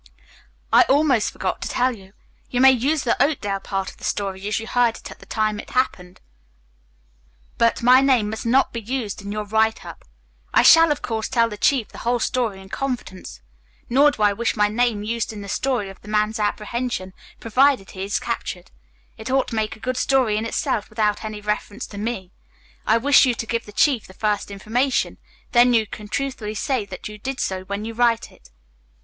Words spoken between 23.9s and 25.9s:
the first information, then you